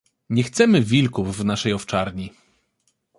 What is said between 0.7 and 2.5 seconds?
wilków w naszej owczarni."